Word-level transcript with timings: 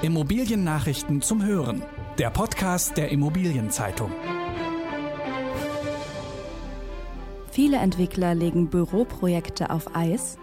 Immobiliennachrichten 0.00 1.22
zum 1.22 1.44
Hören. 1.44 1.82
Der 2.18 2.30
Podcast 2.30 2.96
der 2.96 3.08
Immobilienzeitung. 3.08 4.12
Viele 7.50 7.78
Entwickler 7.78 8.36
legen 8.36 8.70
Büroprojekte 8.70 9.70
auf 9.70 9.96
Eis. 9.96 10.38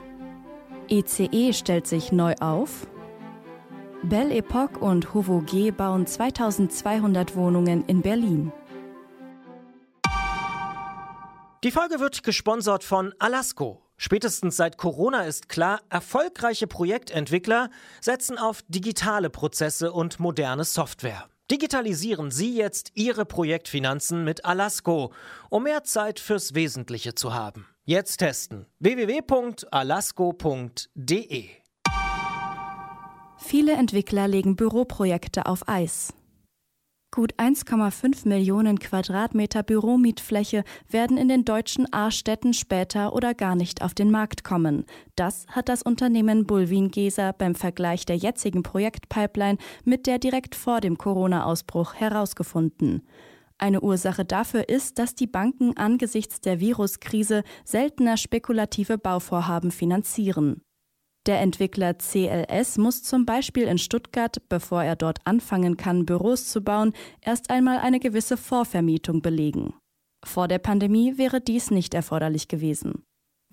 ECE 0.89 1.53
stellt 1.53 1.87
sich 1.87 2.11
neu 2.11 2.33
auf. 2.41 2.85
Belle 4.03 4.35
Epoque 4.35 4.81
und 4.81 5.13
Hovo 5.13 5.39
G 5.39 5.71
bauen 5.71 6.05
2200 6.05 7.37
Wohnungen 7.37 7.85
in 7.85 8.01
Berlin. 8.01 8.51
Die 11.63 11.71
Folge 11.71 12.01
wird 12.01 12.23
gesponsert 12.23 12.83
von 12.83 13.13
Alasco. 13.19 13.84
Spätestens 13.97 14.57
seit 14.57 14.77
Corona 14.77 15.23
ist 15.23 15.49
klar, 15.49 15.81
erfolgreiche 15.89 16.67
Projektentwickler 16.67 17.69
setzen 18.01 18.37
auf 18.37 18.61
digitale 18.67 19.29
Prozesse 19.29 19.91
und 19.93 20.19
moderne 20.19 20.65
Software. 20.65 21.29
Digitalisieren 21.51 22.31
Sie 22.31 22.55
jetzt 22.57 22.91
Ihre 22.95 23.23
Projektfinanzen 23.25 24.23
mit 24.23 24.45
Alasco, 24.45 25.13
um 25.49 25.63
mehr 25.63 25.83
Zeit 25.83 26.19
fürs 26.19 26.55
Wesentliche 26.55 27.13
zu 27.13 27.33
haben. 27.35 27.67
Jetzt 27.83 28.17
testen 28.17 28.65
www.alasco.de. 28.79 29.65
Viele 33.37 33.73
Entwickler 33.73 34.27
legen 34.27 34.55
Büroprojekte 34.55 35.45
auf 35.45 35.69
Eis. 35.69 36.15
Gut 37.15 37.33
1,5 37.35 38.27
Millionen 38.27 38.77
Quadratmeter 38.77 39.63
Büromietfläche 39.63 40.65
werden 40.89 41.15
in 41.15 41.29
den 41.29 41.45
deutschen 41.45 41.87
A-Städten 41.93 42.51
später 42.51 43.13
oder 43.13 43.33
gar 43.33 43.55
nicht 43.55 43.81
auf 43.81 43.93
den 43.93 44.11
Markt 44.11 44.43
kommen. 44.43 44.83
Das 45.15 45.47
hat 45.47 45.69
das 45.69 45.81
Unternehmen 45.81 46.45
Bulwin 46.45 46.91
Geser 46.91 47.31
beim 47.31 47.55
Vergleich 47.55 48.05
der 48.05 48.17
jetzigen 48.17 48.63
Projektpipeline 48.63 49.57
mit 49.85 50.07
der 50.07 50.19
direkt 50.19 50.55
vor 50.55 50.81
dem 50.81 50.97
Corona-Ausbruch 50.97 51.93
herausgefunden. 51.93 53.07
Eine 53.57 53.79
Ursache 53.79 54.25
dafür 54.25 54.67
ist, 54.67 54.99
dass 54.99 55.15
die 55.15 55.27
Banken 55.27 55.77
angesichts 55.77 56.41
der 56.41 56.59
Viruskrise 56.59 57.43
seltener 57.63 58.17
spekulative 58.17 58.97
Bauvorhaben 58.97 59.71
finanzieren. 59.71 60.65
Der 61.25 61.41
Entwickler 61.41 61.95
CLS 61.97 62.77
muss 62.77 63.01
zum 63.01 63.25
Beispiel 63.25 63.63
in 63.63 63.79
Stuttgart, 63.79 64.37
bevor 64.47 64.83
er 64.83 64.95
dort 64.95 65.19
anfangen 65.25 65.75
kann, 65.75 66.05
Büros 66.05 66.49
zu 66.49 66.61
bauen, 66.61 66.93
erst 67.21 67.49
einmal 67.49 67.79
eine 67.79 67.99
gewisse 67.99 68.37
Vorvermietung 68.37 69.23
belegen. 69.23 69.73
Vor 70.23 70.47
der 70.47 70.59
Pandemie 70.59 71.17
wäre 71.17 71.41
dies 71.41 71.71
nicht 71.71 71.95
erforderlich 71.95 72.47
gewesen. 72.47 73.03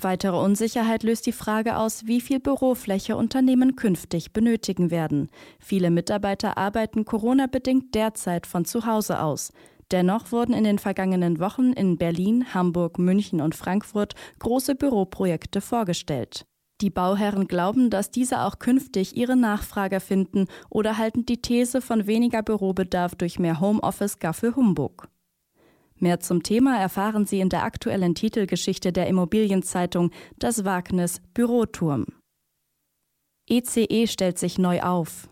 Weitere 0.00 0.36
Unsicherheit 0.36 1.02
löst 1.02 1.26
die 1.26 1.32
Frage 1.32 1.76
aus, 1.76 2.06
wie 2.06 2.20
viel 2.20 2.40
Bürofläche 2.40 3.16
Unternehmen 3.16 3.76
künftig 3.76 4.32
benötigen 4.32 4.90
werden. 4.90 5.30
Viele 5.58 5.90
Mitarbeiter 5.90 6.58
arbeiten 6.58 7.04
Corona-bedingt 7.04 7.94
derzeit 7.94 8.46
von 8.46 8.64
zu 8.64 8.84
Hause 8.84 9.22
aus. 9.22 9.52
Dennoch 9.90 10.32
wurden 10.32 10.54
in 10.54 10.64
den 10.64 10.78
vergangenen 10.78 11.38
Wochen 11.40 11.72
in 11.72 11.98
Berlin, 11.98 12.54
Hamburg, 12.54 12.98
München 12.98 13.40
und 13.40 13.54
Frankfurt 13.54 14.14
große 14.38 14.74
Büroprojekte 14.74 15.60
vorgestellt. 15.60 16.46
Die 16.82 16.90
Bauherren 16.90 17.46
glauben, 17.46 17.90
dass 17.90 18.10
diese 18.10 18.40
auch 18.40 18.58
künftig 18.58 19.16
ihre 19.16 19.36
Nachfrager 19.36 20.00
finden 20.00 20.48
oder 20.68 20.98
halten 20.98 21.24
die 21.24 21.40
These 21.40 21.80
von 21.80 22.08
weniger 22.08 22.42
Bürobedarf 22.42 23.14
durch 23.14 23.38
mehr 23.38 23.60
Homeoffice 23.60 24.18
gar 24.18 24.34
für 24.34 24.56
Humbug. 24.56 25.08
Mehr 25.94 26.18
zum 26.18 26.42
Thema 26.42 26.76
erfahren 26.76 27.24
Sie 27.24 27.38
in 27.38 27.50
der 27.50 27.62
aktuellen 27.62 28.16
Titelgeschichte 28.16 28.92
der 28.92 29.06
Immobilienzeitung 29.06 30.10
Das 30.40 30.64
Wagnis 30.64 31.22
Büroturm. 31.34 32.06
ECE 33.48 33.84
e 33.88 34.06
stellt 34.08 34.38
sich 34.38 34.58
neu 34.58 34.80
auf. 34.82 35.28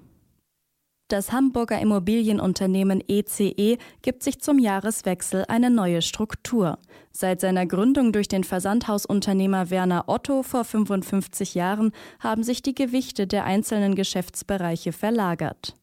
Das 1.10 1.32
Hamburger 1.32 1.80
Immobilienunternehmen 1.80 3.02
ECE 3.08 3.52
e 3.56 3.78
gibt 4.00 4.22
sich 4.22 4.40
zum 4.40 4.60
Jahreswechsel 4.60 5.44
eine 5.48 5.68
neue 5.68 6.02
Struktur. 6.02 6.78
Seit 7.10 7.40
seiner 7.40 7.66
Gründung 7.66 8.12
durch 8.12 8.28
den 8.28 8.44
Versandhausunternehmer 8.44 9.70
Werner 9.70 10.04
Otto 10.06 10.44
vor 10.44 10.64
55 10.64 11.56
Jahren 11.56 11.90
haben 12.20 12.44
sich 12.44 12.62
die 12.62 12.76
Gewichte 12.76 13.26
der 13.26 13.44
einzelnen 13.44 13.96
Geschäftsbereiche 13.96 14.92
verlagert. 14.92 15.74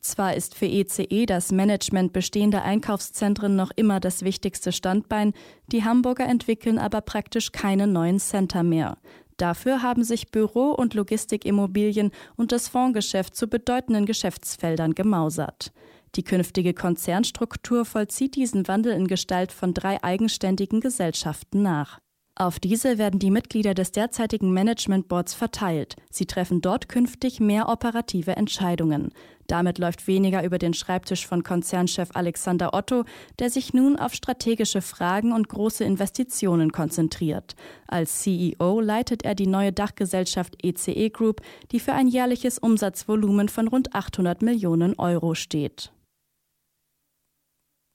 Zwar 0.00 0.34
ist 0.34 0.54
für 0.54 0.64
ECE 0.64 1.02
e 1.10 1.26
das 1.26 1.52
Management 1.52 2.14
bestehender 2.14 2.62
Einkaufszentren 2.62 3.56
noch 3.56 3.72
immer 3.76 4.00
das 4.00 4.22
wichtigste 4.22 4.72
Standbein, 4.72 5.34
die 5.72 5.84
Hamburger 5.84 6.24
entwickeln 6.24 6.78
aber 6.78 7.02
praktisch 7.02 7.52
keine 7.52 7.86
neuen 7.86 8.18
Center 8.18 8.62
mehr. 8.62 8.96
Dafür 9.40 9.80
haben 9.80 10.04
sich 10.04 10.30
Büro- 10.30 10.72
und 10.72 10.92
Logistikimmobilien 10.92 12.10
und 12.36 12.52
das 12.52 12.68
Fondsgeschäft 12.68 13.34
zu 13.34 13.48
bedeutenden 13.48 14.04
Geschäftsfeldern 14.04 14.94
gemausert. 14.94 15.72
Die 16.14 16.24
künftige 16.24 16.74
Konzernstruktur 16.74 17.86
vollzieht 17.86 18.36
diesen 18.36 18.68
Wandel 18.68 18.92
in 18.92 19.06
Gestalt 19.06 19.50
von 19.50 19.72
drei 19.72 20.02
eigenständigen 20.04 20.80
Gesellschaften 20.80 21.62
nach. 21.62 22.00
Auf 22.40 22.58
diese 22.58 22.96
werden 22.96 23.20
die 23.20 23.30
Mitglieder 23.30 23.74
des 23.74 23.92
derzeitigen 23.92 24.50
Management 24.50 25.08
Boards 25.08 25.34
verteilt. 25.34 25.96
Sie 26.10 26.24
treffen 26.24 26.62
dort 26.62 26.88
künftig 26.88 27.38
mehr 27.38 27.68
operative 27.68 28.34
Entscheidungen. 28.34 29.12
Damit 29.46 29.76
läuft 29.76 30.06
weniger 30.06 30.42
über 30.42 30.56
den 30.56 30.72
Schreibtisch 30.72 31.26
von 31.26 31.42
Konzernchef 31.42 32.08
Alexander 32.14 32.72
Otto, 32.72 33.04
der 33.38 33.50
sich 33.50 33.74
nun 33.74 33.98
auf 33.98 34.14
strategische 34.14 34.80
Fragen 34.80 35.32
und 35.34 35.50
große 35.50 35.84
Investitionen 35.84 36.72
konzentriert. 36.72 37.56
Als 37.86 38.22
CEO 38.22 38.80
leitet 38.80 39.22
er 39.22 39.34
die 39.34 39.46
neue 39.46 39.74
Dachgesellschaft 39.74 40.64
ECE 40.64 40.92
e 40.92 41.10
Group, 41.10 41.42
die 41.72 41.78
für 41.78 41.92
ein 41.92 42.08
jährliches 42.08 42.58
Umsatzvolumen 42.58 43.50
von 43.50 43.68
rund 43.68 43.94
800 43.94 44.40
Millionen 44.40 44.98
Euro 44.98 45.34
steht. 45.34 45.92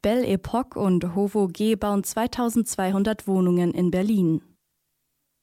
Belle 0.05 0.27
Epoque 0.27 0.79
und 0.79 1.15
Hovo 1.15 1.47
G 1.47 1.75
bauen 1.75 2.03
2200 2.03 3.27
Wohnungen 3.27 3.71
in 3.71 3.89
Berlin. 3.89 4.43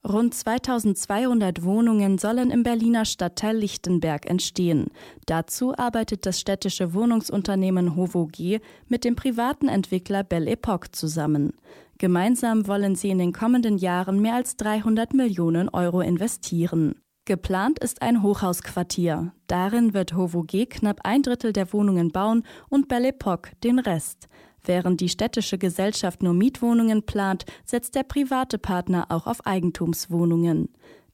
Rund 0.09 0.35
2200 0.35 1.65
Wohnungen 1.65 2.17
sollen 2.17 2.53
im 2.53 2.63
Berliner 2.63 3.05
Stadtteil 3.05 3.57
Lichtenberg 3.57 4.25
entstehen. 4.25 4.87
Dazu 5.27 5.77
arbeitet 5.77 6.27
das 6.27 6.39
städtische 6.39 6.95
Wohnungsunternehmen 6.95 7.97
Hovo 7.97 8.29
G 8.29 8.61
mit 8.87 9.03
dem 9.03 9.17
privaten 9.17 9.67
Entwickler 9.67 10.23
Belle 10.23 10.53
Epoque 10.53 10.93
zusammen. 10.93 11.55
Gemeinsam 11.99 12.69
wollen 12.69 12.95
sie 12.95 13.11
in 13.11 13.19
den 13.19 13.33
kommenden 13.33 13.79
Jahren 13.79 14.21
mehr 14.23 14.37
als 14.37 14.57
300 14.59 15.13
Millionen 15.13 15.71
Euro 15.71 16.03
investieren. 16.03 17.03
Geplant 17.25 17.79
ist 17.79 18.03
ein 18.03 18.23
Hochhausquartier. 18.23 19.33
Darin 19.47 19.95
wird 19.95 20.15
Hovo 20.15 20.43
G 20.43 20.67
knapp 20.67 21.01
ein 21.05 21.23
Drittel 21.23 21.53
der 21.53 21.73
Wohnungen 21.73 22.11
bauen 22.11 22.45
und 22.69 22.87
Belle 22.89 23.09
Epoque 23.09 23.53
den 23.63 23.79
Rest. 23.79 24.29
Während 24.65 25.01
die 25.01 25.09
städtische 25.09 25.59
Gesellschaft 25.59 26.23
nur 26.23 26.35
Mietwohnungen 26.35 27.03
plant, 27.03 27.45
setzt 27.65 27.95
der 27.95 28.05
private 28.05 28.59
Partner 28.59 29.07
auch 29.09 29.27
auf 29.27 29.45
Eigentumswohnungen. 29.45 30.69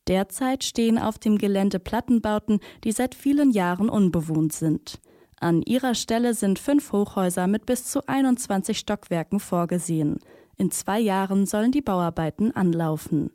Derzeit 0.07 0.65
stehen 0.65 0.99
auf 0.99 1.19
dem 1.19 1.39
Gelände 1.39 1.79
Plattenbauten, 1.79 2.61
die 2.85 2.93
seit 2.93 3.15
vielen 3.15 3.51
Jahren 3.51 3.89
unbewohnt 3.89 4.53
sind. 4.53 5.01
An 5.41 5.63
ihrer 5.63 5.95
Stelle 5.95 6.35
sind 6.35 6.59
fünf 6.59 6.93
Hochhäuser 6.93 7.47
mit 7.47 7.65
bis 7.67 7.85
zu 7.85 8.07
21 8.07 8.79
Stockwerken 8.79 9.39
vorgesehen. 9.39 10.19
In 10.57 10.71
zwei 10.71 10.99
Jahren 10.99 11.47
sollen 11.47 11.73
die 11.73 11.83
Bauarbeiten 11.83 12.55
anlaufen. 12.57 13.31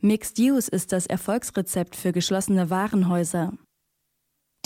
Mixed 0.00 0.38
Use 0.38 0.70
ist 0.70 0.92
das 0.92 1.06
Erfolgsrezept 1.06 1.96
für 1.96 2.12
geschlossene 2.12 2.70
Warenhäuser. 2.70 3.54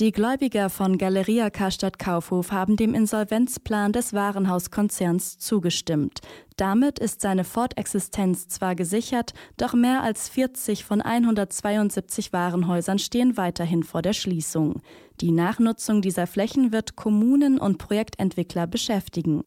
Die 0.00 0.12
Gläubiger 0.12 0.70
von 0.70 0.96
Galeria 0.96 1.50
Karstadt 1.50 1.98
Kaufhof 1.98 2.52
haben 2.52 2.76
dem 2.76 2.94
Insolvenzplan 2.94 3.92
des 3.92 4.12
Warenhauskonzerns 4.12 5.38
zugestimmt. 5.38 6.20
Damit 6.54 7.00
ist 7.00 7.20
seine 7.20 7.42
Fortexistenz 7.42 8.46
zwar 8.46 8.76
gesichert, 8.76 9.34
doch 9.56 9.74
mehr 9.74 10.04
als 10.04 10.28
40 10.28 10.84
von 10.84 11.02
172 11.02 12.32
Warenhäusern 12.32 13.00
stehen 13.00 13.36
weiterhin 13.36 13.82
vor 13.82 14.00
der 14.00 14.12
Schließung. 14.12 14.82
Die 15.20 15.32
Nachnutzung 15.32 16.00
dieser 16.00 16.28
Flächen 16.28 16.70
wird 16.70 16.94
Kommunen 16.94 17.58
und 17.58 17.78
Projektentwickler 17.78 18.68
beschäftigen. 18.68 19.42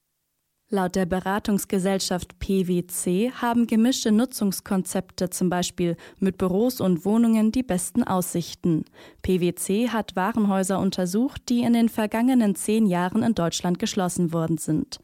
Laut 0.73 0.95
der 0.95 1.05
Beratungsgesellschaft 1.05 2.39
PwC 2.39 3.33
haben 3.33 3.67
gemischte 3.67 4.09
Nutzungskonzepte 4.13 5.29
zum 5.29 5.49
Beispiel 5.49 5.97
mit 6.17 6.37
Büros 6.37 6.79
und 6.79 7.03
Wohnungen 7.03 7.51
die 7.51 7.61
besten 7.61 8.03
Aussichten. 8.03 8.85
PwC 9.21 9.89
hat 9.89 10.15
Warenhäuser 10.15 10.79
untersucht, 10.79 11.41
die 11.49 11.63
in 11.63 11.73
den 11.73 11.89
vergangenen 11.89 12.55
zehn 12.55 12.85
Jahren 12.85 13.21
in 13.21 13.35
Deutschland 13.35 13.79
geschlossen 13.79 14.31
worden 14.31 14.57
sind. 14.57 14.99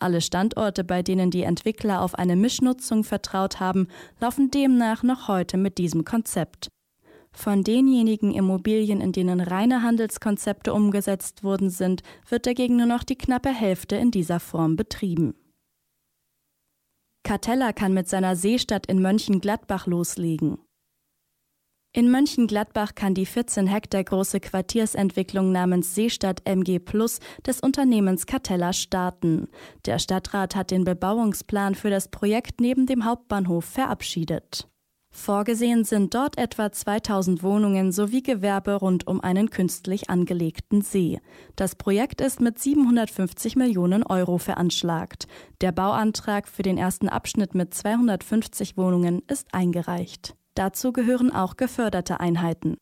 Alle 0.00 0.20
Standorte, 0.20 0.82
bei 0.82 1.04
denen 1.04 1.30
die 1.30 1.44
Entwickler 1.44 2.02
auf 2.02 2.16
eine 2.16 2.34
Mischnutzung 2.34 3.04
vertraut 3.04 3.60
haben, 3.60 3.86
laufen 4.18 4.50
demnach 4.50 5.04
noch 5.04 5.28
heute 5.28 5.56
mit 5.56 5.78
diesem 5.78 6.04
Konzept. 6.04 6.72
Von 7.34 7.64
denjenigen 7.64 8.32
Immobilien, 8.32 9.00
in 9.00 9.12
denen 9.12 9.40
reine 9.40 9.82
Handelskonzepte 9.82 10.72
umgesetzt 10.74 11.42
worden 11.42 11.70
sind, 11.70 12.02
wird 12.28 12.46
dagegen 12.46 12.76
nur 12.76 12.86
noch 12.86 13.04
die 13.04 13.16
knappe 13.16 13.50
Hälfte 13.50 13.96
in 13.96 14.10
dieser 14.10 14.38
Form 14.38 14.76
betrieben. 14.76 15.34
Catella 17.24 17.72
kann 17.72 17.94
mit 17.94 18.08
seiner 18.08 18.36
Seestadt 18.36 18.86
in 18.86 19.00
Mönchengladbach 19.00 19.86
loslegen. 19.86 20.58
In 21.94 22.10
Mönchengladbach 22.10 22.94
kann 22.94 23.14
die 23.14 23.26
14 23.26 23.66
Hektar 23.66 24.02
große 24.02 24.40
Quartiersentwicklung 24.40 25.52
namens 25.52 25.94
Seestadt 25.94 26.40
MG 26.46 26.78
Plus 26.78 27.20
des 27.46 27.60
Unternehmens 27.60 28.24
Catella 28.24 28.72
starten. 28.72 29.48
Der 29.84 29.98
Stadtrat 29.98 30.56
hat 30.56 30.70
den 30.70 30.84
Bebauungsplan 30.84 31.74
für 31.74 31.90
das 31.90 32.08
Projekt 32.08 32.62
neben 32.62 32.86
dem 32.86 33.04
Hauptbahnhof 33.04 33.66
verabschiedet. 33.66 34.71
Vorgesehen 35.14 35.84
sind 35.84 36.14
dort 36.14 36.38
etwa 36.38 36.72
2000 36.72 37.42
Wohnungen 37.42 37.92
sowie 37.92 38.22
Gewerbe 38.22 38.74
rund 38.74 39.06
um 39.06 39.20
einen 39.20 39.50
künstlich 39.50 40.08
angelegten 40.08 40.80
See. 40.80 41.20
Das 41.54 41.76
Projekt 41.76 42.22
ist 42.22 42.40
mit 42.40 42.58
750 42.58 43.54
Millionen 43.54 44.04
Euro 44.04 44.38
veranschlagt. 44.38 45.28
Der 45.60 45.70
Bauantrag 45.70 46.48
für 46.48 46.62
den 46.62 46.78
ersten 46.78 47.10
Abschnitt 47.10 47.54
mit 47.54 47.74
250 47.74 48.78
Wohnungen 48.78 49.22
ist 49.28 49.52
eingereicht. 49.52 50.34
Dazu 50.54 50.92
gehören 50.92 51.30
auch 51.30 51.56
geförderte 51.56 52.18
Einheiten. 52.18 52.78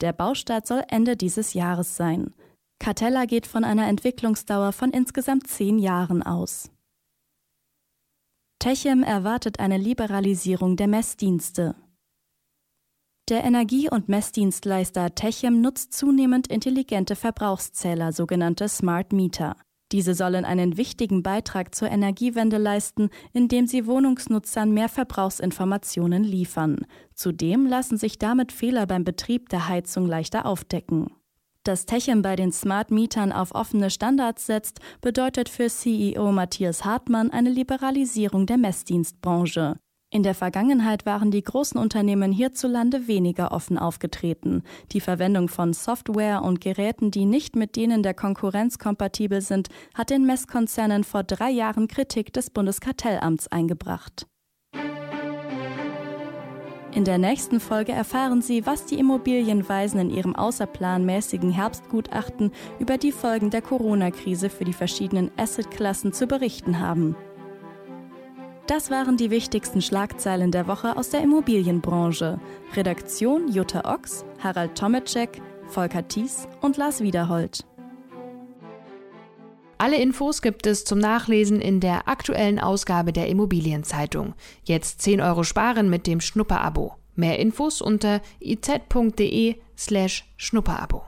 Der 0.00 0.12
Baustart 0.12 0.66
soll 0.66 0.82
Ende 0.88 1.16
dieses 1.16 1.54
Jahres 1.54 1.96
sein. 1.96 2.34
Catella 2.80 3.24
geht 3.24 3.46
von 3.46 3.64
einer 3.64 3.88
Entwicklungsdauer 3.88 4.72
von 4.72 4.90
insgesamt 4.90 5.46
zehn 5.46 5.78
Jahren 5.78 6.22
aus. 6.24 6.70
Techem 8.60 9.04
erwartet 9.04 9.60
eine 9.60 9.78
Liberalisierung 9.78 10.76
der 10.76 10.88
Messdienste. 10.88 11.76
Der 13.28 13.44
Energie- 13.44 13.88
und 13.88 14.08
Messdienstleister 14.08 15.14
Techem 15.14 15.60
nutzt 15.60 15.92
zunehmend 15.92 16.48
intelligente 16.48 17.14
Verbrauchszähler, 17.14 18.12
sogenannte 18.12 18.68
Smart 18.68 19.12
Meter. 19.12 19.54
Diese 19.92 20.14
sollen 20.14 20.44
einen 20.44 20.76
wichtigen 20.76 21.22
Beitrag 21.22 21.72
zur 21.72 21.88
Energiewende 21.88 22.58
leisten, 22.58 23.10
indem 23.32 23.68
sie 23.68 23.86
Wohnungsnutzern 23.86 24.72
mehr 24.72 24.88
Verbrauchsinformationen 24.88 26.24
liefern. 26.24 26.84
Zudem 27.14 27.64
lassen 27.64 27.96
sich 27.96 28.18
damit 28.18 28.50
Fehler 28.50 28.86
beim 28.86 29.04
Betrieb 29.04 29.50
der 29.50 29.68
Heizung 29.68 30.06
leichter 30.06 30.46
aufdecken. 30.46 31.12
Dass 31.68 31.84
Techem 31.84 32.22
bei 32.22 32.34
den 32.34 32.50
Smart 32.50 32.90
Mietern 32.90 33.30
auf 33.30 33.54
offene 33.54 33.90
Standards 33.90 34.46
setzt, 34.46 34.80
bedeutet 35.02 35.50
für 35.50 35.68
CEO 35.68 36.32
Matthias 36.32 36.86
Hartmann 36.86 37.30
eine 37.30 37.50
Liberalisierung 37.50 38.46
der 38.46 38.56
Messdienstbranche. 38.56 39.76
In 40.08 40.22
der 40.22 40.34
Vergangenheit 40.34 41.04
waren 41.04 41.30
die 41.30 41.42
großen 41.42 41.78
Unternehmen 41.78 42.32
hierzulande 42.32 43.06
weniger 43.06 43.52
offen 43.52 43.76
aufgetreten. 43.76 44.62
Die 44.92 45.02
Verwendung 45.02 45.48
von 45.48 45.74
Software 45.74 46.42
und 46.42 46.62
Geräten, 46.62 47.10
die 47.10 47.26
nicht 47.26 47.54
mit 47.54 47.76
denen 47.76 48.02
der 48.02 48.14
Konkurrenz 48.14 48.78
kompatibel 48.78 49.42
sind, 49.42 49.68
hat 49.92 50.08
den 50.08 50.24
Messkonzernen 50.24 51.04
vor 51.04 51.22
drei 51.22 51.50
Jahren 51.50 51.86
Kritik 51.86 52.32
des 52.32 52.48
Bundeskartellamts 52.48 53.48
eingebracht. 53.48 54.26
In 56.98 57.04
der 57.04 57.18
nächsten 57.18 57.60
Folge 57.60 57.92
erfahren 57.92 58.42
Sie, 58.42 58.66
was 58.66 58.84
die 58.84 58.98
Immobilienweisen 58.98 60.00
in 60.00 60.10
ihrem 60.10 60.34
außerplanmäßigen 60.34 61.52
Herbstgutachten 61.52 62.50
über 62.80 62.98
die 62.98 63.12
Folgen 63.12 63.50
der 63.50 63.62
Corona-Krise 63.62 64.50
für 64.50 64.64
die 64.64 64.72
verschiedenen 64.72 65.30
Assetklassen 65.36 66.12
zu 66.12 66.26
berichten 66.26 66.80
haben. 66.80 67.14
Das 68.66 68.90
waren 68.90 69.16
die 69.16 69.30
wichtigsten 69.30 69.80
Schlagzeilen 69.80 70.50
der 70.50 70.66
Woche 70.66 70.96
aus 70.96 71.10
der 71.10 71.20
Immobilienbranche. 71.22 72.40
Redaktion 72.74 73.46
Jutta 73.46 73.84
Ochs, 73.84 74.24
Harald 74.42 74.76
Tomacek, 74.76 75.40
Volker 75.68 76.08
Thies 76.08 76.48
und 76.62 76.78
Lars 76.78 77.00
Wiederhold. 77.00 77.64
Alle 79.80 79.96
Infos 79.96 80.42
gibt 80.42 80.66
es 80.66 80.84
zum 80.84 80.98
Nachlesen 80.98 81.60
in 81.60 81.78
der 81.78 82.08
aktuellen 82.08 82.58
Ausgabe 82.58 83.12
der 83.12 83.28
Immobilienzeitung. 83.28 84.34
Jetzt 84.64 85.00
10 85.02 85.20
Euro 85.20 85.44
sparen 85.44 85.88
mit 85.88 86.08
dem 86.08 86.20
Schnupperabo. 86.20 86.96
Mehr 87.14 87.38
Infos 87.38 87.80
unter 87.80 88.20
iz.de 88.40 89.54
slash 89.76 90.24
Schnupperabo. 90.36 91.04